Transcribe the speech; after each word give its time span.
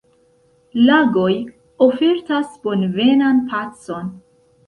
Lagoj 0.87 1.27
ofertas 1.87 2.49
bonvenan 2.65 3.43
pacon. 3.53 4.09